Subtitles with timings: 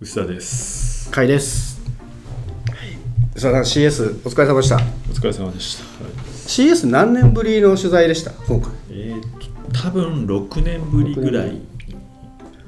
[0.00, 1.10] 薄田です。
[1.10, 1.80] 甲斐です。
[3.36, 4.76] さあ CS お疲れ様でした。
[4.76, 4.78] お
[5.14, 6.12] 疲れ様でした、はい。
[6.12, 8.30] CS 何年ぶりの取材でした？
[8.46, 8.72] 今回。
[8.90, 11.60] えーと多分6年ぶりぐらい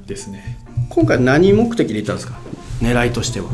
[0.05, 0.57] ですね。
[0.89, 2.39] 今回何目的で行ったんですか？
[2.81, 3.49] 狙いとしては。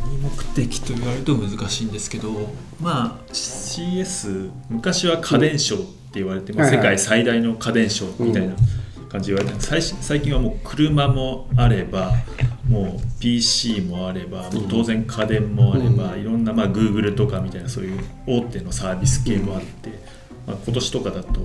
[0.00, 6.84] 何目的と言われると難しいんですけどまあ CS 昔は家電商って言われて、まあ、はいはい。
[6.84, 8.54] 世界最大の家電商みたいな
[9.08, 12.12] 感じで言われて最新最近はもう車もあれば
[12.70, 19.90] もう PC もあれば当然家電もあれば、いろんな、まあ、Google とかみたいなそういう大手のサービス系もあって、
[20.46, 21.40] まあ、今年とかだと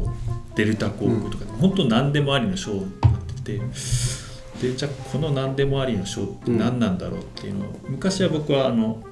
[0.56, 3.62] デルタ航空とか、本当何でもありのショーになってて。
[4.62, 9.04] でじゃあこの何でもありのショーって何なんだろうっていうのを、昔は僕はあの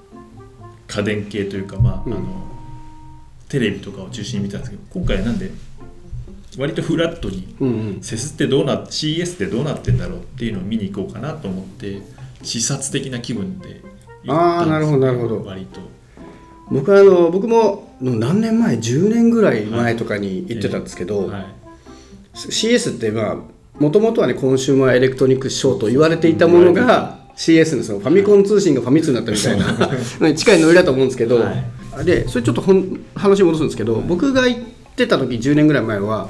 [0.87, 2.13] 家電系というか、まあうん。
[2.13, 2.53] あの
[3.53, 5.51] テレビとかを中心に見たんですけど今回はなんで
[6.57, 8.01] 割とフラットにうんうん。
[8.01, 12.01] セスってどうな CS ってどうなってんだろうっていうのを見に行こうかなと思って
[12.43, 13.81] 視察的な気分で
[14.27, 15.43] あーなるほどなるほど。
[15.43, 15.81] 割と。
[16.71, 21.45] 僕はあの僕も何年前10年ぐらい前とかに行ってたんですけど、はい。
[22.33, 23.37] CS ってまあ
[23.79, 31.53] もともとはねコンシューマーエレクトニックショーと言われていたものが CS のそのファミコン通信がファミ通になったみたいな 近いノリだと思うんですけど、は
[32.01, 32.05] い。
[32.05, 34.61] でそれちょっとほん話戻すんですけど、僕が行っ
[34.95, 36.29] てた時10年ぐらい前はは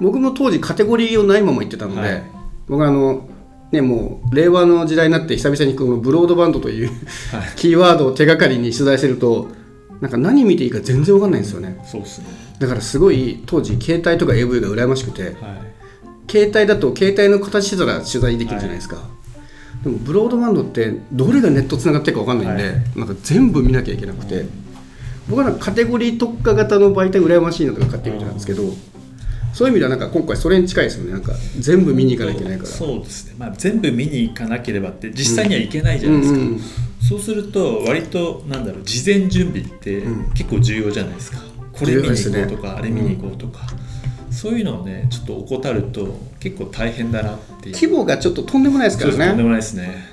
[0.00, 2.22] 僕も当時カテゴリーをないまま行ってたので、はい。
[2.68, 3.28] 僕はあの
[3.70, 6.96] ねもう令和の時代になって久々にこのブロードバンドというはい。
[7.56, 9.48] キーワードを手がかりに取材してると
[10.00, 11.80] なんか何見ていいか全然わかんないんですよね。
[11.84, 12.08] そうね。
[12.58, 15.34] だからすごい当時携帯とか AV が羨ましくてはい。
[16.30, 18.96] 携帯だと携帯の形してたら取材できるじゃないですか、
[19.82, 22.74] でもブロードバンドってどれがネットつながってるかわかんないんで、はい。
[22.96, 24.46] なんか全部見なきゃいけなくて、
[25.28, 28.62] 僕はなんかカテゴリー特化型の媒体羨ましいなとか買ってみたんですけど、
[29.52, 31.12] そういう意味ではなんか今回それに近いですよね。
[31.12, 32.68] なんか全部見に行かなきゃいけないから。
[32.68, 36.60] そうですね、まあ、全部見に行かなければって実際には行けないじゃないですか、うんうんうん。
[37.08, 40.30] そうすると割となんだろう事前準備ってうん。
[40.32, 41.38] 結構重要じゃないですか、
[41.72, 42.74] これ見に行こうとか、ね。
[42.78, 43.66] あれ見に行こうとか、
[44.30, 47.74] そういうのをねちょっと怠ると結構大変だなっていう。
[47.74, 49.26] 規模がちょっととんでもないですからね。
[49.28, 50.04] とんでもないですね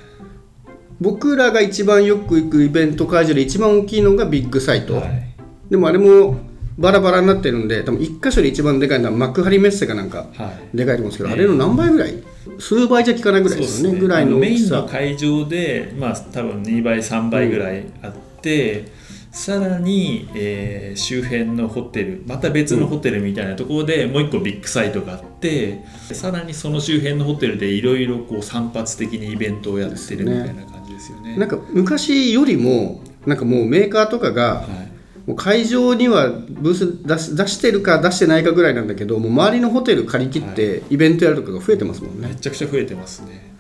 [1.02, 5.36] 僕らが一番よく行くイベント会場で一番大きいのがビッグサイト、はい。
[5.70, 6.38] でもあれも
[6.78, 10.78] バラバラになってるんで多分1箇所で一番でかいのは幕張メッセかなんかはい。
[10.78, 12.24] でかいと思うんですけど、ええあれの何倍ぐらい？
[12.60, 14.00] 数倍じゃ効かないぐらいですよね。
[14.00, 18.92] ぐらいのあメインの会場で、まあ、多分2倍3倍ぐらいあって、
[19.32, 31.38] さらに、えー周辺のホテルまた別のホテルみたいなところで、もう一個ビッグサイトがあってさらにその周辺のホテルでいろいろこう散発的にイベントをやってるみたいな感じですよね。
[31.38, 34.90] なんか昔よりもなんかもうメーカーとかがはい。
[35.28, 42.30] もう会場にはブース出し出してるか出してないかぐらいなんだけどもう周りのホテル借り切ってイベントやるとかが増えてますもんね。
[42.30, 43.54] めちゃくちゃ増えてますね。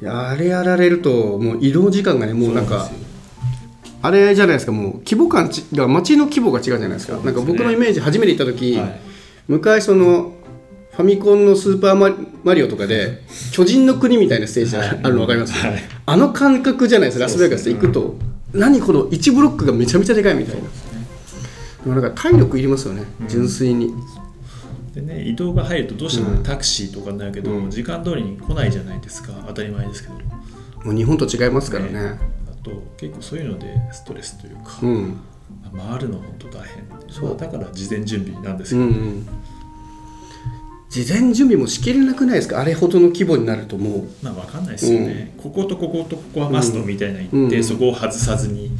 [0.00, 2.90] いやあれやられるともう移動時間がねもうなんか
[4.00, 7.16] あれじゃないですかもう規模感ちが街の規模が違うじゃないですか。
[7.16, 7.22] ね。
[7.22, 9.00] なんか僕のイメージ初めて行った時、はい。
[9.46, 10.34] 昔その
[10.92, 13.22] ファミコンのスーパーマリオとかで
[13.52, 15.78] 巨人の国みたいなステージがあるの分かります、はい。
[16.04, 17.18] あの感覚じゃないです。
[17.18, 18.16] かラスベガスで行くと、
[18.52, 20.60] 何この1ブロックがめちゃめちゃでかいみたいな。
[20.60, 20.68] で
[21.86, 23.94] もなんか体力いりますよね、純粋に。
[24.94, 26.42] でね、移動が入るとどうしてもね、うん。
[26.42, 27.70] タクシーとかになるけど、うん。
[27.70, 29.32] 時間通りに来ないじゃないですか。
[29.46, 30.14] 当たり前ですけど。
[30.84, 32.18] もう日本と違いますからね。
[32.50, 35.20] あと結構そういうのでストレスというか、うん。
[35.74, 36.84] 回るの本当大変。
[37.08, 37.36] そう。
[37.38, 39.26] だから事前準備なんですけど、うんうん
[40.92, 42.60] 事前準備もしきれなくないですか？
[42.60, 44.08] あれほどの規模になるともう。
[44.22, 47.64] まあ分かんないですよね、こことこことここはマストみたいなの言って、うん。
[47.64, 48.70] そこを外さずに、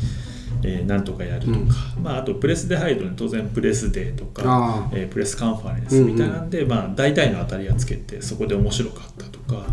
[0.62, 1.58] えーなんとかやるとか、
[2.02, 9.64] まあ、あとプレスで入ると、ね、当然プレスデーとかあ、えープレスカンファレンスみたいなんで、まあ、大体の当たりはつけてそこで面白かったとか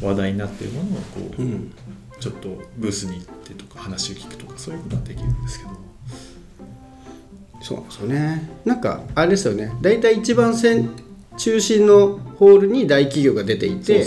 [0.00, 1.72] 話題になっているものをこう、うん。
[2.20, 5.70] ちょっとブースに行ってとか話を聞くとかそういうことはできるんですけど。
[7.60, 8.50] そうなんですよね。
[8.64, 9.72] なんかあれですよね。
[9.82, 10.88] 大体一番先
[11.38, 14.04] 中心のホールに大企業が出ていて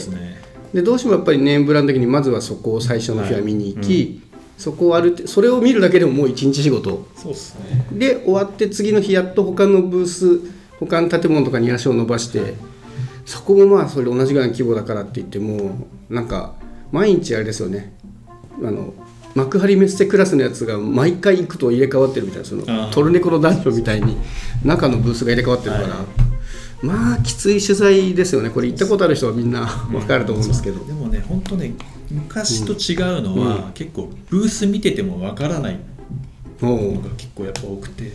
[0.73, 4.21] でどうしてもやっぱりネームブランド的にまずはそこを最初の日は見に行き、
[4.57, 7.07] そこをある程それを見るだけでももう一日仕事。
[7.15, 7.85] そうですね。
[7.91, 10.39] で終わって次の日やっと他のブース
[10.79, 12.53] 他の建物とかに足を伸ばして
[13.25, 16.53] そこもまあそれ同じぐらいの規模だからって言ってもなんか
[16.91, 17.93] 毎日あれですよね。
[18.63, 18.93] あの
[19.33, 24.17] 幕張メッセクラスのやつが毎回行くと入れ替わってるみたいなそのトルネコの男女みたいに
[24.63, 26.05] 中のブースが入れ替わってるから、は
[26.81, 28.49] まあきつい取材ですよね。
[28.49, 31.73] これ行ったことある人はみんな分かると思うんですけど、でもね本当ね
[32.09, 35.79] 昔と違うのは、結構ブース見ててもわからない
[36.61, 38.11] のが結構やっぱ多くて。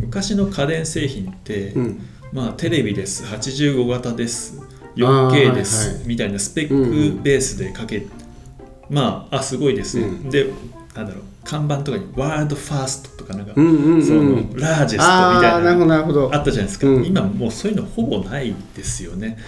[0.00, 2.00] 昔の家電製品って、うん。
[2.32, 6.08] まあテレビです85型ですあー 4K です、はいはい。
[6.08, 8.06] みたいなスペッうんうクベースでかけ
[8.88, 10.30] まああすごいですね、うん。
[10.30, 10.46] で
[10.94, 14.06] なんだろう看板とかに「ワールドファースト」とかなんか、うんうんうん。
[14.06, 16.34] そのラージェストみあたいなあなるほどなるほど。
[16.34, 17.04] あったじゃないですか、うん。
[17.06, 19.38] 今もうそういうのほぼないですよね。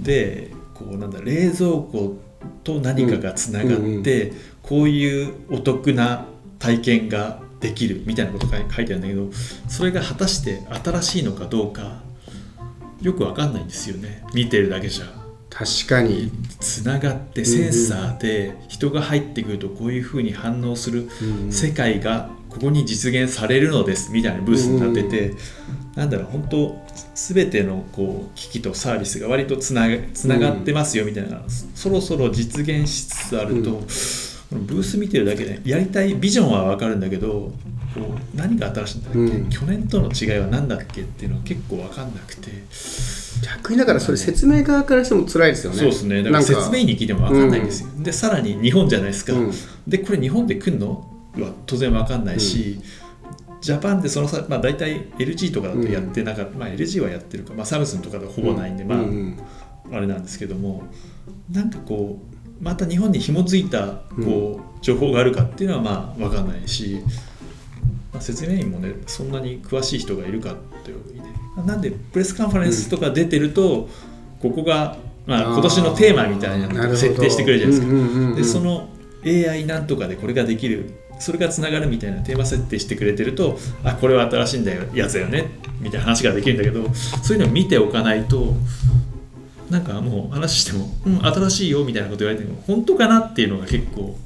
[0.00, 2.18] でこうなんだ冷蔵庫
[2.64, 6.24] と何かがつながって、こういうお得な
[6.58, 9.28] 体験ができるみたいなことが書いてあるんだけど
[9.68, 12.00] それが果たして新しいのかどうか
[13.02, 14.24] よくわかんないんですよね。
[14.32, 15.19] 見てるだけじゃ
[15.60, 16.30] 確かに。
[16.58, 25.34] つながってセンサーで人が入ってくるとこういうふうに反応するうん世界がここに実現されるのですみたいなブースになってて、
[25.94, 33.82] なんだろう本当全てのこう機器とサービスが割とつながつながってますよみたいな、そそろそろ実現しつつあると、
[34.50, 37.52] ブース見てるだけでやりたいビジョンは分かるんだけど
[37.94, 39.50] こう何が新しいんだっけ、うん。
[39.50, 42.50] 去年との違いは何だっけっていうのは結構分かんなくて、
[43.44, 45.78] 逆にだからそれ説明側からしても辛いですよね。
[45.78, 46.22] そうですね。
[46.22, 49.52] だから説明に聞いても分かんないんですよ、でさらに日本じゃないですか、うん。
[49.86, 51.06] でこれ日本で来るの？
[51.36, 52.80] は当然わかんないし、
[53.60, 59.38] ジャパンでそのさ、まあ、大体 LG とかだとやってなかった、まあ、LG はやってるか、まあ、サムスンとかではほぼないんで、まあ、うん
[59.92, 60.82] あれなんですけども。
[61.50, 67.10] なんかこうまた日本に紐づいたこう情報があるかっていうのはまあわかんないし、ま
[68.20, 71.22] あ、説明員もねそんなに詳しい人がいるかっていうね
[71.66, 73.88] なんでプレスカンファレンスとか出てると、
[74.40, 74.96] ここが、
[75.26, 77.92] まあ、今年のテーマみたいなのを設定してくれるじゃないですか。
[77.92, 78.36] うんうんうんうん。
[78.36, 78.88] でその
[79.24, 85.50] AI なんとかでこれができるそれがつながるみたいなテーマ設定してくれてるとあこれは新しいんだよやつだよね
[85.80, 86.92] みたいな話ができるんだけど
[87.22, 88.54] そういうのを見ておかないと
[89.68, 94.18] なんかもう話しても「うん新しいよ」みたいなこと言われても本当かなっていうのが結構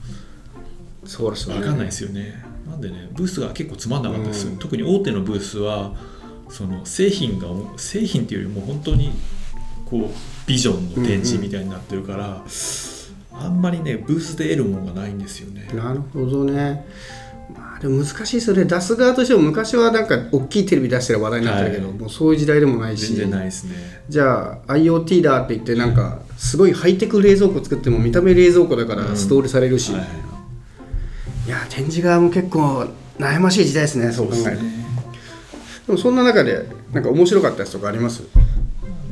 [1.05, 1.61] そうですよね。
[1.61, 2.45] 分かんないですよね。
[2.75, 4.59] なんでねブースが結構つまんなかったです、うん。
[4.59, 5.95] 特に大手のブースは
[6.51, 9.13] その製品が製品っていうよりも本当に
[9.87, 10.09] こう
[10.47, 12.45] ビジョンの展示みたいになってるから、
[13.33, 15.69] あんまりねブースで得るものがないんですよね。
[15.75, 16.87] なるほどね。
[17.55, 18.65] まあでも難しいですよね。
[18.65, 21.99] 出す側としても昔はなんか大きいテレビ出してる話題になってるけど、はい。
[21.99, 23.07] もうそういう時代でもないし。
[23.15, 23.75] 全然ないですね。
[24.09, 30.24] じゃあ IoT だって言ってなんかすごいハイテク冷蔵庫作っても見た目冷蔵庫だからストーリーされるし、はい
[31.47, 32.87] い、や展示側も結構
[33.19, 34.63] 悩ましい時代ですねそう考えると。
[34.63, 34.85] で,、ね。
[35.89, 38.23] もそんな中でなんか面白かったやつとかあります？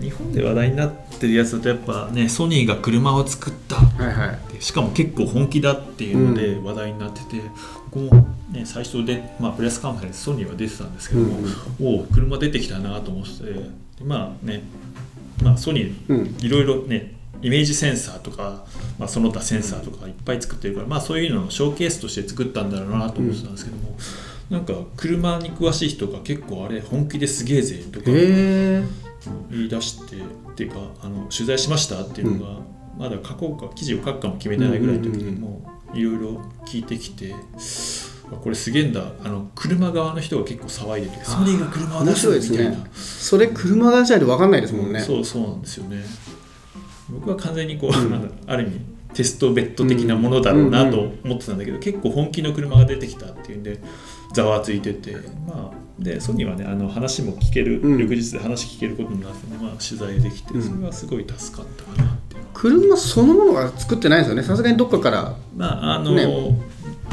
[0.00, 3.76] 日本で話題になってるやつだとやっぱねソニーが車を作った。
[3.76, 4.62] はいはい。
[4.62, 7.43] しかも結構本気だっていうので話題になってて、
[7.90, 11.37] 僕も、ね、最初で、まあ、プレスカンファレンスソニーは出てたんですけども、
[11.81, 13.70] おお車出てきたなと思ってで
[14.05, 14.62] まあね、
[15.43, 16.23] まあ、ソニうん。
[16.23, 18.64] ーいろいろねイメージセンサーとか、
[18.98, 23.96] まあ、その他センサーとかいっぱい作ってるから、まあ、そういうのをショーケースとして作ったんだろうなと思ってたんですけども、
[24.50, 28.86] なんか車に詳しい人が結構あれ本気ですげえぜとか言
[29.52, 32.60] い出してっていうかあの取材しましたっていうのが、
[32.96, 37.34] まだ書こうか記事を書くかも決めてないぐらいの時にもういろいろ聞いてきて、
[38.30, 39.12] あこれすげえんだ。
[39.24, 45.00] あの車側の人が結構騒いでてソニーが車を出す面白いですみたいな、ねそれ車出しないと分かんないですもんね。
[45.00, 46.04] そうそうなんですよね
[47.12, 48.81] 僕は完全にこう、なんだある意味
[49.14, 53.79] テストベッド的なものだろうなと思ってたんだけど、結構本気の車が出てきたっていうんで
[54.32, 55.12] ざわついてて
[55.47, 57.99] まあでソニーはねあの話も聞ける、うん。
[57.99, 60.62] 翌日で話聞けることになって、まあ、取材できてうん。
[60.62, 64.43] それはすごい助かったかなっていう、車そのものが作ってないんですよね。
[64.43, 66.26] さすがにどっかからまああの、ね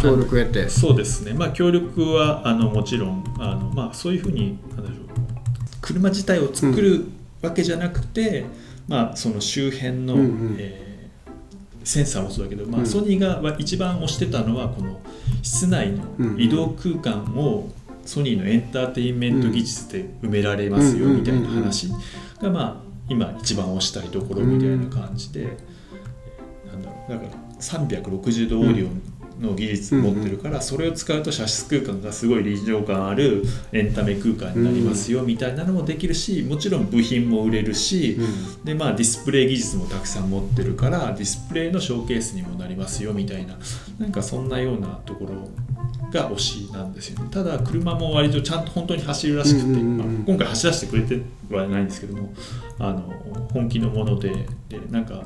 [0.01, 0.69] 協力得て。
[0.69, 1.33] そうですね。
[1.33, 4.99] まあ協力はあのもちろんあの、まあ、そういうふうになんだろう
[5.81, 7.05] 車自体を作る
[7.41, 8.45] わけじゃなくて、
[8.89, 10.55] まあその周辺の、うんうん。
[10.59, 10.89] えー
[11.81, 12.85] センサーもそうだけど、まあ、うん。
[12.85, 14.99] ソニーがは一番推してたのはこの
[15.41, 16.39] 室内のうん。
[16.39, 17.69] 移動空間を
[18.05, 21.89] ソニーのエンターテインメント技術で埋められますようんみたいな話
[22.41, 25.57] がまあ今一番推したいところみたいな感じで、
[26.67, 27.11] なんだろう。
[27.11, 28.89] だから360度オーディオ
[29.39, 38.65] の技術持ってるから、それを使うと射出空間がすごい臨場感あるエンタメ空間になりますよみたいなのもできるしもちろん部品も売れるし、うん。
[38.65, 43.57] でまあディスプレイ技術もたくさん持ってるからディスプレイのショーケースにもなりますよみたいな
[43.97, 45.49] なんかそんなようなところ
[46.11, 47.29] が推しなんですよね。
[47.31, 49.97] ただ車も割とちゃんと本当に走るらしくて、うんうんうんうん。
[49.97, 52.33] まあ、今回走らせてくれてはないんですけども
[52.79, 53.01] あの
[53.53, 54.29] 本気のもので
[54.69, 55.23] でなんか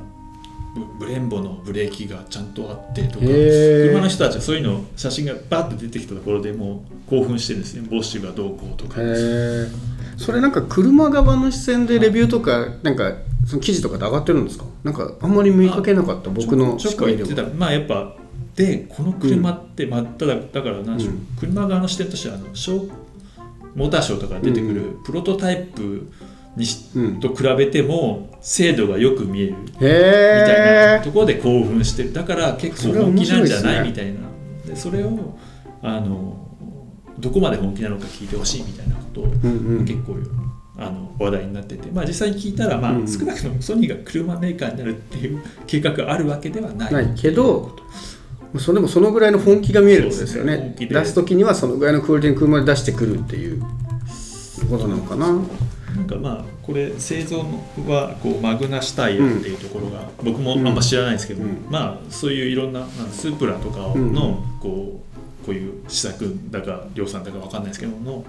[0.76, 7.88] ブブレンボのブレーキがちゃんとあってとか車の人たちはそういうの写真がバッて出てきたところでもう興奮してですね。
[7.90, 8.96] ボッシュがどうこうとか。
[10.18, 13.14] それなんか車側の視線でレビューとかなんか
[13.46, 14.66] その記事とかで上がってるんですか？
[14.84, 17.50] なんかあんまり見かけなかった僕のちょ視界では。
[17.56, 18.16] まあやっぱ
[18.56, 21.28] でこの車って、まあ、ただだから何でしょう、うん。
[21.40, 22.92] 車側の視点としてはあのショー
[23.76, 26.08] モーターショーとかで出てくるプロトタイプ
[26.56, 27.20] にしうん。
[27.20, 29.56] と比べても精度がよく見える。
[29.58, 32.14] みたいなところで興奮してる。
[32.14, 33.88] だから結構本気なんじゃない？
[33.88, 34.20] みたいな。
[34.66, 35.38] でそれを
[35.82, 36.48] あの
[37.20, 39.86] どこまで本気なのか聞いてほしいみたいなことをうんうん。
[39.86, 40.18] 結構
[40.78, 46.94] あの話題になってて、まあ、実際に聞いたら、まあうん少なくともソニーが車メーカーになるっていう計画があるわけではない。
[46.94, 47.76] ないけど
[48.58, 50.58] それでもそのぐらいの本気が見えることですよね。
[50.58, 53.62] ね出す時にはそのぐらいのクオリティの車で出してくるっていう
[54.70, 55.28] ことなのかな
[55.96, 57.40] なんかまあこれ製造
[57.88, 61.66] はこうマグナシュタイヤっていうところが、僕もあんま知らないんですけど、うん。
[61.70, 64.14] まあそういういろんななんかスープラとかうん。
[64.14, 65.14] のこう
[65.46, 68.26] こういう試作だか量産だかわかんないですけどの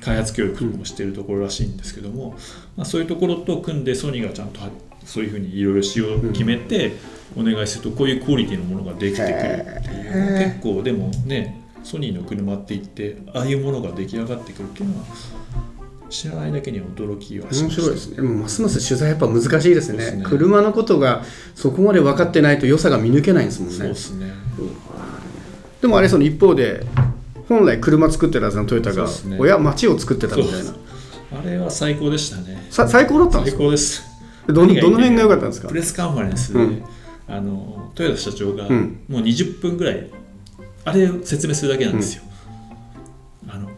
[0.00, 2.36] 開発協力とかもしているところらしいんですけども、
[2.76, 4.68] まあ、そういうところと組んでソニーがちゃんとは
[5.04, 6.92] そういうふうにいろいろ仕様を決めて
[7.36, 15.04] お願いするとこういうクオリティのものができてくるっていう結構でもねソニーの車って言ってああいうものが出来上がってくるっていうのは
[16.08, 18.22] 知らないだけには驚きはしました面白いですね。
[18.22, 20.12] ますます取材やっぱ難しいですね。
[20.12, 20.24] ね。
[20.24, 21.22] 車のことが
[21.54, 23.76] そこまで分かってないと良さが見抜けないんですもんね。
[23.76, 24.32] そうですね。
[25.80, 26.86] でもあれその一方で
[27.48, 29.36] 本来車作ってたはずのトヨタがね。
[29.38, 30.74] 親街を作ってたみたいな。
[31.38, 32.66] あれは最高でしたね。
[32.70, 33.58] さ最高だったんですか？
[33.58, 34.02] 最高です。
[34.46, 35.68] どのどの辺が良かったんですか？
[35.68, 36.84] プレスカンファレンスで、うん。
[37.28, 39.00] あの豊田社長がうん。
[39.08, 40.08] もう20分ぐらい
[40.84, 42.22] あれを説明するだけなんですよ、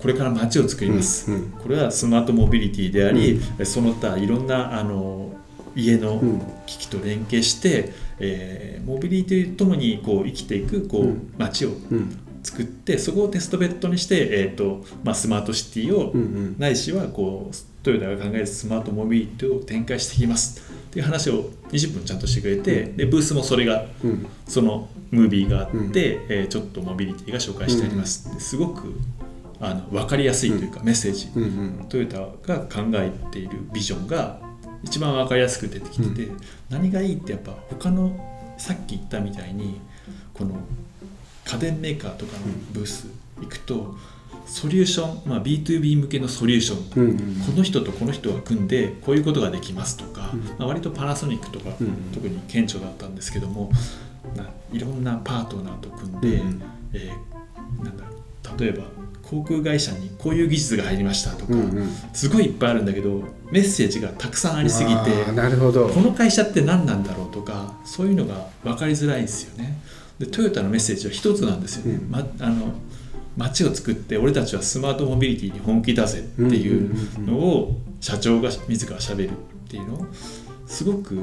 [0.01, 1.51] これから街を作ります、うんうん。
[1.51, 5.33] これはスマートモビリティであり、その他いろんなあの
[5.75, 6.43] 家のうん。
[6.67, 11.35] 機器と連携して、えーモビリティともにこう生きていくこう、うん。
[11.37, 12.19] 街をうん。
[12.43, 16.57] 作ってそこをテストベッドにして、えーとまあ、スマートシティを、うんうん。
[16.59, 20.63] ないしはこうトヨタが考えるスマートモビリティを展開していきます。
[20.89, 24.27] っていう話を20分ちゃんとしてくれて、でブースもそれがうん。
[24.47, 25.93] そのムービーがあって、うん。
[25.93, 28.95] えーちょっとモビリティが紹介してあります、ですごく
[29.61, 31.47] あの分かりやすいというか、メッセージ、うんう
[31.83, 31.87] ん。
[31.89, 34.41] トヨタが考えているビジョンが
[34.83, 36.33] 一番分かりやすく出てきてて、
[36.71, 39.81] 何がいいってやっぱ他のさっき言ったみたいに
[40.35, 40.55] この
[41.45, 42.39] 家電メーカーとかの
[42.73, 43.09] ブース
[43.41, 43.97] 行くと
[44.47, 50.41] ソリューション、まあ、B2B 向けのソリューション、うんうんこの人とこの人が組んでこういうことができますとか、うん。
[50.41, 53.71] まあ、割とパナソニックとか、うん特に顕著だったんですけども
[54.37, 56.63] ないろんなパートナーと組んで、うん。
[56.93, 58.11] えーなんだろ
[58.57, 58.85] う例えば
[59.31, 61.89] 航空会社にこういう技術が入りましたとか、うんうん。
[62.13, 65.89] すごいいっぱいあるんだけどメッセージがたくさんありすぎてなるほど。
[65.89, 69.81] この会社って何なんだろうとかそういうのが分かりづらいんですよね。
[70.19, 72.11] でトヨタのメッセージは一つなんですよね、うん。
[72.11, 72.73] ま、あの
[73.37, 79.33] 街を作って俺たちはスマートモビリティに本気だぜっていうのを社長が自らしゃべるっ
[79.69, 79.95] ていうの。
[79.95, 80.07] を
[80.67, 81.15] すごく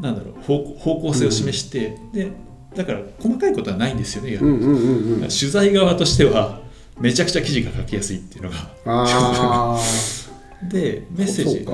[0.00, 2.30] なんだろう方向性を示して、で
[2.74, 5.20] だから細かいことはないんですよね、うんうんうんうん。
[5.20, 6.61] 取材側としては
[7.00, 8.56] めちゃくちゃ記事が書きやすいっていうのが。
[8.86, 9.80] あ
[10.70, 11.66] でメッセージ。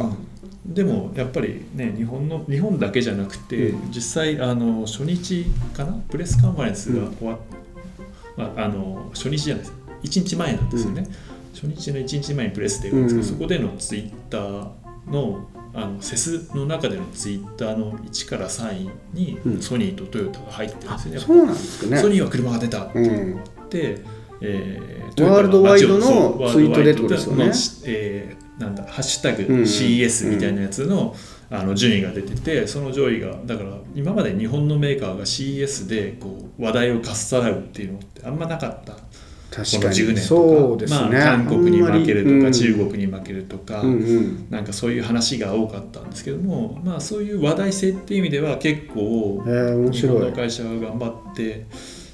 [0.64, 3.90] でもやっぱりね日本の日本だけじゃなくて、うん。
[3.90, 5.92] 実際あの初日かな？
[6.08, 7.38] プレスカンファレンスが終わっ、
[8.36, 9.72] まあ、あの初日じゃないです。
[10.02, 11.08] 1日前なんですよね、
[11.54, 13.48] 初日の1日前にプレスデーがあるんですけど、うん。
[13.50, 14.70] そこでのツイッター
[15.10, 19.62] のあのセスの中でのツイッターの1から3位にうん。
[19.62, 22.00] ソニーとトヨタが入ってるんですよね、うなんですかね。
[22.00, 24.02] ソニーは車が出たっていうのがあって、
[24.40, 27.52] えーワールドワイドのツイートでってことですよね。
[27.86, 29.62] えーなんだハッシュタグうん。
[29.62, 31.14] CS みたいなやつの,、
[31.50, 38.96] あの順位が出ててその上位がだから今まで日本のメーカーが CS でこう話題をかっさらうっていうのってあんまなかった。
[39.50, 40.10] 確このか10年とか。
[40.12, 44.46] にそうですね、まあ、韓国に負けるとか、あん中国に負けるとか、うんうん。
[44.50, 49.42] なんかそういう話が多かったんですけども、まあ、そういう話題性っていう意味では結構
[49.90, 51.64] 日本の会社が頑張って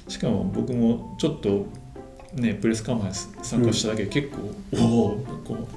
[0.07, 1.65] しかも僕もちょっと
[2.35, 5.67] ねプレスカンファレンス参加しただけで結構、おおこう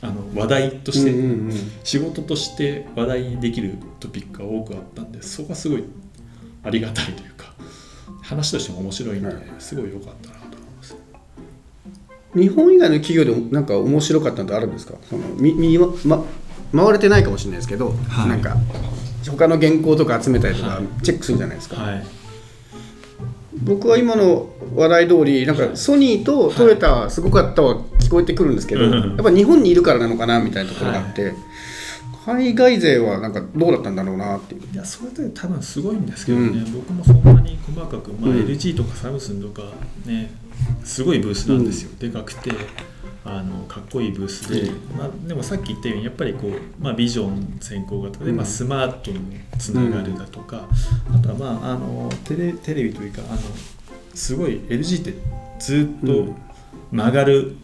[0.00, 5.84] あの話題として、うんうんうん仕事として話題にできるトピックが多くあったんでそこはすごい
[6.62, 7.54] ありがたいというか
[8.22, 9.36] 話としても面白いんで、はい。
[9.58, 10.96] すごい良かったなと思います。
[12.34, 14.94] 日本以外の企業でもなんか面白かったのってあるんですか？
[15.08, 16.24] そのみみま
[16.74, 18.28] 回れてないかもしれないですけど、はい。
[18.28, 18.56] なんか
[19.26, 21.02] 他の原稿とか集めたりとかはい。
[21.02, 22.04] チェックするじゃないですか、はい
[23.68, 31.34] 僕は今の話題通りなんかソニーとトヨタはすごかったは聞こえてくるんですけど、うんやっぱ日本にいるからなのかなみたいなところがあって、
[32.24, 34.62] 海外勢はなんかどうだったんだろうなっていう。
[34.72, 38.36] いやそれで多分すごいんですけどね、僕もそんなに細かく、まあ、うん。
[38.46, 39.68] LG とかサムスンとか
[40.06, 40.30] ね
[40.84, 42.50] すごいブースなんですよ、でかくて
[43.24, 48.36] あのかっこいいブースで、うまあ、でもさっき言ったようにやっぱりこう、まあ、ビジョン先行型で、うん。
[48.36, 49.20] まあ、スマートに
[49.58, 50.68] つながるだとか、
[51.12, 53.40] あとは、まあ、あのテレテレビというかあの
[54.14, 55.14] すごい LG って
[55.58, 56.34] ずっと
[56.90, 57.56] 曲がる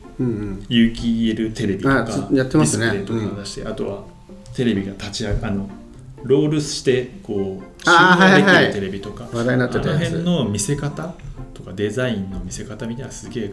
[0.68, 2.90] 有機 EL テレビとかあつやってますね。
[2.90, 4.04] ディスプレイとか出して、あとは
[4.54, 5.68] テレビが立ち上があの
[6.22, 11.14] ロールしてこう収納できるテレビとか、あの辺の見せ方
[11.52, 13.52] とかデザインの見せ方みたいなのすげえ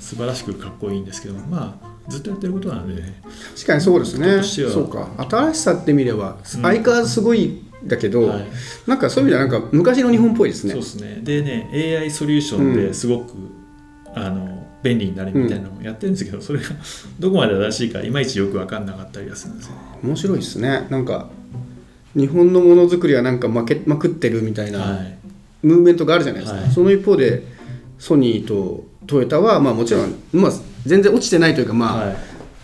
[0.00, 3.20] 素晴らしくかっこいいんですけどまあずっとやってることなんでね。
[3.54, 4.42] 確かにそうですね。
[4.42, 5.08] そうか。
[5.28, 8.46] 新しさって見れば相変わらずすごいんだけど、はい。
[8.86, 10.72] なんかそういう意味ではなんか昔の日本っぽいですね。
[10.72, 11.20] そうですね。
[11.22, 13.32] でね AI ソリューションですごく、
[14.14, 16.66] あの便利になるみたいなのもやってるんですけど、それが
[17.18, 19.72] どこまで正しいかいまいちよく分かんなかったりはするんですよ。
[19.74, 20.86] ね面白いですね。
[20.90, 21.28] なんか
[22.14, 25.18] 日本のものづくりはなんか負けまくってるみたいな、はい。
[25.62, 26.70] ムーブメントがあるじゃないですか、はい。
[26.70, 27.44] その一方で
[27.98, 30.52] ソニーとトヨタはまあもちろん、まあ、
[30.86, 32.16] 全然落ちてないというかまあ、はい。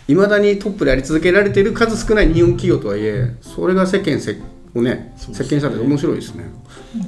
[0.07, 4.37] いまだにトップであり続けられている数少ない日本企業とはいえそれが世間せ
[4.75, 5.49] をねそうですね。
[5.49, 6.45] 席巻されて面白いですね。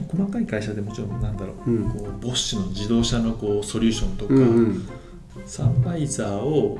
[0.08, 1.90] 細かい会社でもちろんなんだろう、うん。
[1.90, 4.88] こうボッシュの自動車のこうソリューションとか、うんうん。
[5.44, 6.78] サンバイザーを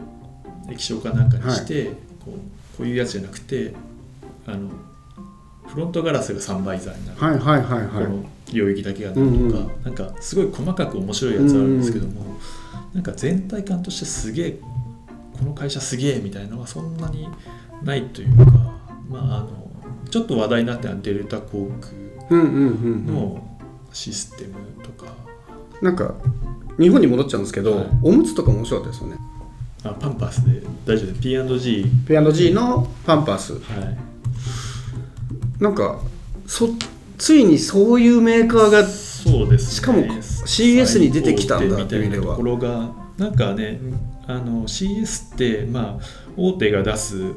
[0.71, 1.93] 液晶かなんかにして、こ
[2.29, 3.75] うこういうやつじゃなくて
[4.47, 4.69] あの
[5.67, 8.07] フロントガラスがサンバイザーになる、はいはいはいはい。
[8.07, 9.83] この領域だけがなるとか、うんうん。
[9.85, 12.23] なんかすごい細かく面白いやつあるんですけども、
[12.95, 14.61] なんか全体感としてすげえ
[15.39, 17.29] この会社すげえみたいなのはそんなに
[17.83, 18.45] ないというか、
[19.11, 19.66] まあ、あの
[20.11, 21.93] ちょっと話題になってるデルタ航空
[22.31, 22.61] うんうんうんう
[22.99, 23.07] ん。
[23.07, 23.59] の
[23.93, 25.13] システムとか、
[25.81, 26.15] なんか
[26.79, 27.87] 日本に戻っちゃうんですけど、はい。
[28.03, 29.17] おむつとかも面白かったですよね。
[29.85, 31.21] あパンパスで大丈夫です。
[31.21, 33.55] P&G、P&G のパンパス。
[33.55, 33.63] はい、
[35.63, 36.01] なんか
[36.47, 36.69] そ
[37.19, 43.81] ついにそういうメーカーがそうです、ね、しかも CS に出てきたんだっていうところがなんかね
[44.27, 46.05] あの CS ってまあ
[46.37, 47.33] 大手が出す、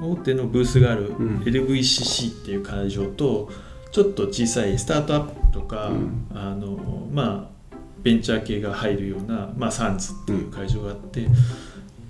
[0.00, 1.38] 大手のブースがあるうん。
[1.44, 3.50] LVCC っていう会場と
[3.92, 6.26] ちょっと小さいスタートアップとか、うん。
[6.34, 6.76] あの
[7.12, 7.56] まあ
[8.02, 11.26] ベンチャー系が入るような、まあ、サンズっていう会場があって、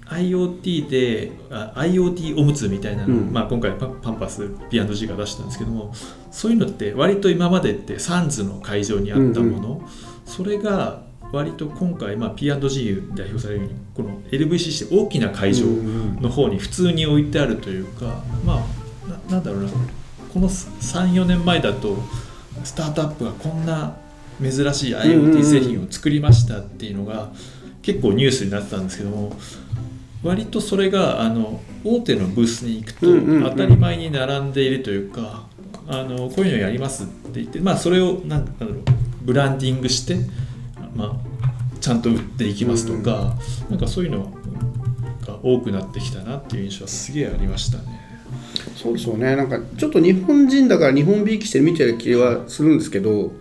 [0.06, 3.32] IoT であ IoT おむつみたいなのを、うん。
[3.32, 5.92] まあ、今回パパンパス P&G が出したんですけども
[6.30, 9.88] そういうのって割と今までってサンズの会場にあったもの、
[10.26, 15.66] それが割と今回、まあ、P&G 代表されるようにこの LVCC 大きな会場
[16.20, 19.70] の方に普通に置いてあるというか、まあななんだろうな。
[20.32, 21.96] この34年前だと
[22.62, 23.96] スタートアップがこんな
[24.40, 27.30] 珍しい IoT ん製品を作りましたっていうのが
[27.80, 29.32] 結構ニュースになってたんですけども
[30.22, 35.46] 割とそれがあの大手のブースに行くと当たり前に並んでいるというか、
[35.88, 38.82] あのこういうのやりますって言って、まあ、それをなんだろう
[39.22, 40.16] ブランディングして、
[40.96, 43.34] まあ、ちゃんと売っていきますとか、
[43.70, 44.32] なんかそういうの
[45.26, 47.96] が多くなってきたなっていう印象はすげえありましたね。
[48.76, 49.36] そうですよね。
[49.36, 53.32] なんかちょっと日本人だから日本びいきして見てる気はするんですけど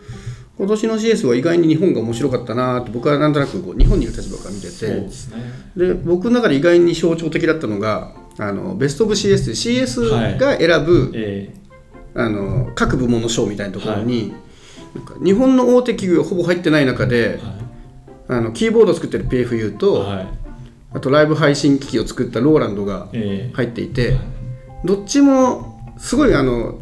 [0.58, 4.88] 今年の CS は意外に日本が面白かったなって僕はなんとなくこう日本にいる立場から見てて。
[4.88, 5.38] ですね。
[5.76, 11.54] で僕の中で意外に象徴的だったのがあのベスト・オブ CS で CS が選ぶ、え
[12.14, 14.34] あの各部門の賞みたいなところに、
[14.96, 17.56] なんか日本の大手企業がほぼ入ってない中でー、はい。
[18.28, 20.28] あのキーボードを作ってる PFU と、はい。
[20.94, 24.18] あとライブ配信機器を作ったローランドがえー入っていて、
[24.86, 26.80] どっちもすごいあの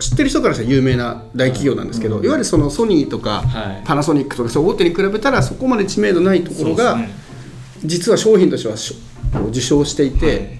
[0.00, 2.24] 知ってる人からしたら有名な大企業なんですけど、うん。
[2.24, 3.82] いわゆるそのソニーとか、はい。
[3.84, 7.10] パナソニックとかそう大手に比べたらそこまで知名度ないところが、ね。
[7.84, 10.58] 実は商品としては受賞していて、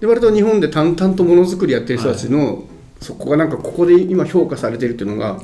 [0.00, 2.64] で割と日本で淡々とものづくりやってる人たちの、
[3.00, 5.42] そこがなんかここで今評価されてるっていうのがはい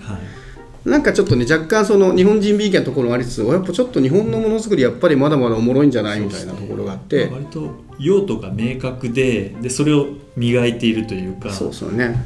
[0.88, 7.28] なんかちょっとね若干その日本人ビーキャンのところもありつつやっぱちょっと日本のものづくりやっぱりまだまだおもろいんじゃないみたいなところがあって。
[7.32, 11.50] 割と用途が明確ででそれを磨いているというか。
[11.50, 12.16] そうそうね。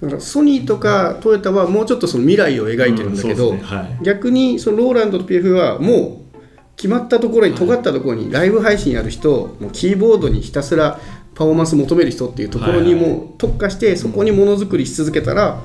[0.00, 3.62] だからソニーとかトヨタはもうちょっとその未来を描いてるんだけど、うんね。
[3.64, 4.04] はい。
[4.04, 6.38] 逆にそのローランドと PF はもう
[6.76, 11.00] 決まったところに尖ったところにライブ配信やる人、もうキーボードにひたすら
[11.34, 15.60] パフォーマンス求める人っていうところにはいはいもう特化してそこにものづくりし続けたらは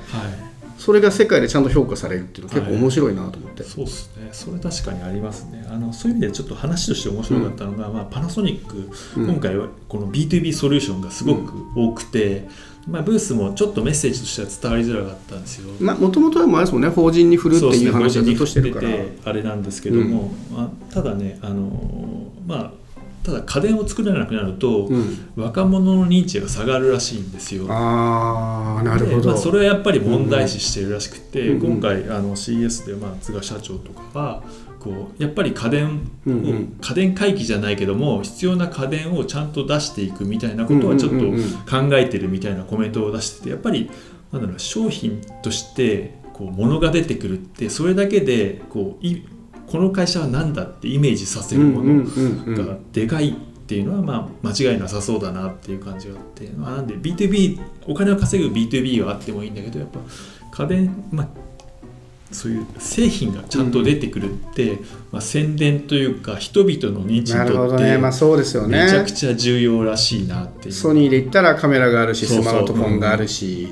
[0.47, 0.50] い
[0.81, 4.29] それが世界でちゃんと評価されるっていうのは結構面白いなと思って、そうですね。
[4.31, 5.63] それ確かにありますね。
[5.69, 9.29] あのそういう意味でちょっと話として面白かったのが、まあ、パナソニック、うん。
[9.29, 12.47] 今回はこの B2B ソリューションがすごく多くて、
[12.87, 15.71] まあ、ブースもちょっとメッセージとしては伝わりづらかったんですよ。
[15.79, 19.17] まあもともとはもうあれですもんね法人に振るっていう話はずっとしてるから、ね。
[19.23, 21.69] あれなんですけども、まあ、ただねあの
[22.47, 22.80] まあ
[23.23, 25.31] ただ家電を作らなくなると、うん。
[25.35, 27.65] 若者の認知が下がるらしいんですよ。
[27.69, 31.73] ああなるほど、でまあ、それはやっぱり問題視してるらしくて、うんうん。
[31.73, 34.43] 今回あの CS で、まあ、菅社長とかは
[34.79, 35.89] こうやっぱり家電を、
[36.25, 36.77] うんうん。
[36.81, 41.17] 家電回帰じゃないけども必要な家電をちゃんと出していくみたいなことはちょっと
[41.69, 43.91] 考えてるみたいなコメントを出しててやっぱり
[44.31, 49.23] なんだろう商品としてこう物が出てくるってそれだけでこうい
[49.71, 52.67] この会社は何だってイメージさせるものうんうんうんうん。
[52.67, 53.33] がでかいっ
[53.67, 59.99] ていうのはまあ間違いなさそうだなっていう感じがあって、まあ、なんで B2B お金を稼ぐ B2B はあってもいいんだけどやっぱ
[60.51, 61.27] 家電、まあ、
[62.31, 64.79] そういう製品がちゃんと出てくるって、
[65.09, 67.97] まあ、宣伝というか人々の認知にとってどね。
[67.97, 68.83] まあそうですよね。
[68.83, 70.73] めちゃくちゃ重要らしいなっていう。
[70.73, 73.69] ソニーで言ったらカメラがあるしスマートフォンがあるし、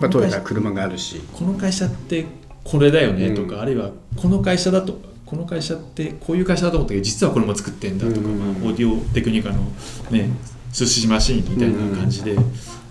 [0.00, 1.20] まあ、トヨタ車があるし。
[1.32, 2.26] この会社って
[2.62, 3.60] これだよねとか、うん。
[3.62, 9.62] あるいはこの会社だとこの会社ってこういう会社だと思ったけど実はこれも作ってんだとか、まあ、オーディオテクニカの
[10.10, 10.28] ね
[10.72, 12.36] 寿司マシーンみたいな感じで、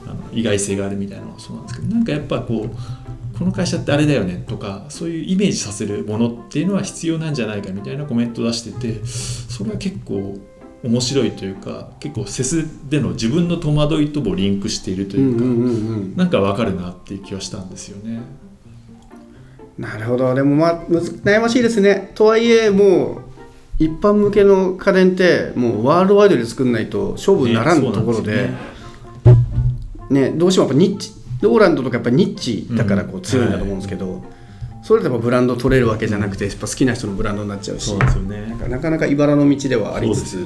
[0.06, 10.38] あの意外性があるみたいなのもそうなんですけどなんかやっぱこうこの会社ってあれだよねとかそういうイメージさせるものっていうのは必要なんじゃないかみたいなコメントを出しててそれは結構
[10.84, 16.16] 面白いというか結構セスでの自分の戸惑いともリンクしているというか、ううん。
[16.16, 18.22] なんかわかるなっていう気はしたんですよね。
[19.80, 20.36] なるほど。
[20.36, 22.12] でもまあ悩ましいですね。
[22.14, 23.22] とはいえも
[23.80, 28.50] う一般向けの家電ってもうワールドワイドで作んないと勝負にならんねところで
[29.24, 29.40] そうな
[30.10, 34.22] んねどうしてもやっぱニッチローランドとかやっぱニッチだからこううん強いんだと思うんですけど、
[34.84, 37.90] それでもブランド取れるわけじゃなくてやっぱ好きな人のブランドになっちゃうし。
[37.90, 38.58] そうですよね。
[38.68, 40.46] なかなか茨の道ではありつつ。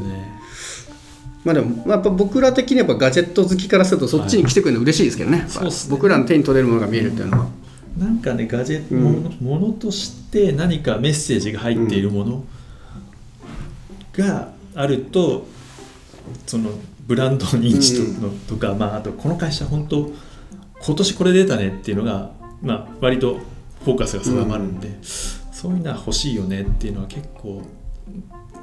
[1.43, 5.91] まあでも、まあ、やっぱ僕ら的にやっぱガジェット好きからするとそっちに来てくれるの嬉しいですけどね,やっぱ、そうっすね。
[5.91, 7.47] 僕らの手に取れるものが見えるっていうのは、
[7.97, 9.37] なんかねガジェットうん。
[9.39, 12.43] もの,、として何かメッセージが入っているもの
[14.13, 15.45] があると、
[16.47, 16.71] その
[17.05, 20.11] ブランド認知と,の、とか、まあ、あとこの会社本当
[20.85, 23.39] 今年これ出たねっていうのが、まあ、割と
[23.83, 27.61] フォーカスが定まるんで、そういうのは欲しいよねっていうのは結構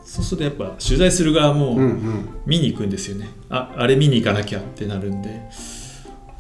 [0.05, 3.29] そうするとやっぱ取材する側も、うんうん、見に行くんですよね。
[3.49, 5.43] ああれ見に行かなきゃってなるんで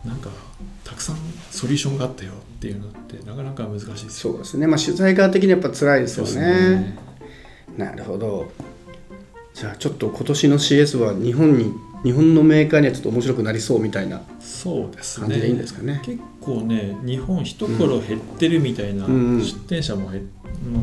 [0.04, 0.30] なんか
[0.90, 1.16] たくさん
[1.52, 6.40] ソリューションがあったよっていうのってなかなか難しいですよそうですね、まあ、取材側的にやっぱ辛いですよね。
[6.40, 6.98] ね。
[7.76, 8.50] なるほど。
[9.54, 11.72] じゃあちょっと今年の CS は日本に
[12.02, 15.28] 日本のメーカーにはちょっと面白くなりそうみたいなそうですね。
[15.28, 16.00] 感じでいいんですかね。
[16.04, 19.12] 結構ね日本一頃減ってるみたいな、うん。
[19.12, 19.44] うん。
[19.44, 20.28] 出店者も減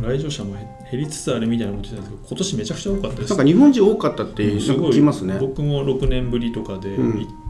[0.02, 3.30] 来場者も減減りつつあるみたいなこと言ってたんですけど今年めちゃくちゃ多かったです。
[3.32, 5.38] なんか日本人多かったっていうなんか聞きますね。
[5.38, 7.20] 僕も6年ぶりとかでうん。
[7.20, 7.47] 行って、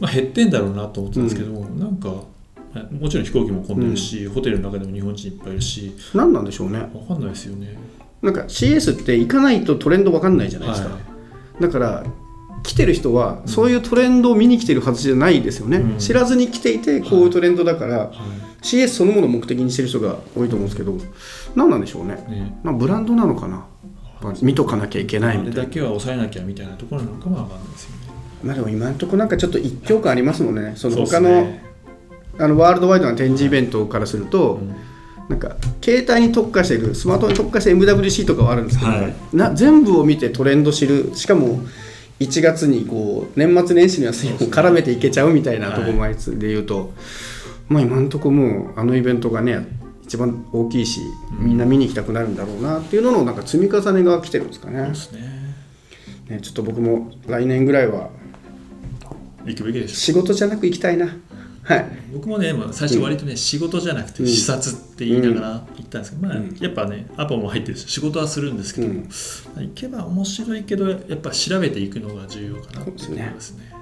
[0.00, 2.08] まあ、減ってんだろうなと思ってたんですけど、なんか
[2.90, 5.94] もちろん飛行機も混んでるし、ホテルの中でも日本人いっぱいいるし。
[6.14, 6.78] 何なんでしょうね。
[6.92, 7.76] 分かんないですよね。
[8.22, 11.62] なんか CS って行かないとトレンド分かんないじゃないですか、はい。
[11.62, 12.04] だから
[12.62, 15.98] 来てる人はそういうトレンドを見に来てるはずじゃないですよね、うん。
[15.98, 18.12] 知らずに来ていてこういうトレンドだから、は
[18.62, 20.96] CS そのものを目的にしてる人が多いと思うんですけど
[21.56, 22.24] 何なんでしょうね。
[22.28, 23.66] いね、なんかブランドなのかな、
[24.22, 25.62] まあ見とかなきゃいけないみたいな。
[25.64, 28.01] だけは抑えなきゃみたいなところなのかも分かんないですよね。
[28.42, 30.72] まあでも今のところなんかちょっと一強感ありますもんね。
[30.76, 31.62] その他の,、ね
[32.38, 34.74] あのワールドワイドな展示イベントからすると、うん。
[35.28, 39.14] なんか携帯に特化しているスマートフォンに特化した MWC とかはあるんですけど、はい。
[39.32, 41.60] な全部を見てトレンド知るしかも
[42.20, 46.92] 1月にこう年末年始の休みを絡めていけちゃうみたいなところもあいつで言うと、
[47.68, 49.66] まあ今のところもうあのイベントがね
[50.04, 51.00] 一番大きいし
[51.38, 54.80] みんな見に行きたくなるんだろうなっていうののなんか積み重ねが来てるんですかね。
[54.80, 54.92] ね。
[56.28, 58.10] ねちょっと僕も来年ぐらいは
[59.46, 59.94] 行くべきでしょ。
[59.94, 61.16] 仕事じゃなく行きたいな。
[61.64, 61.86] はい。
[62.12, 64.28] 僕もね、まあ、最初割とね、仕事じゃなくてうん。
[64.28, 66.56] 視察って言いながら行ったんですけど、まあうん。
[66.60, 69.00] やっぱねアポも入ってるし仕事はするんですけども、うん。
[69.02, 69.08] ま
[69.58, 73.22] あ行けば面白いけどやっぱ調べていくのが重要かなってそうですね。
[73.22, 73.72] 思いますね。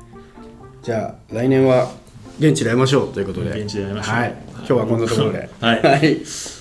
[0.82, 1.90] じゃあ来年は
[2.38, 3.50] 現地で会いましょうということで。
[3.50, 4.14] 現地で会いましょう。
[4.14, 5.50] はい、今日はこんなところで。
[5.60, 5.82] はい。
[5.82, 6.59] はい